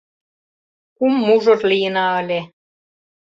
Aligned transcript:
Кум 0.95 1.13
мужыр 1.25 1.59
лийына 1.69 2.05
ыле. 2.21 2.41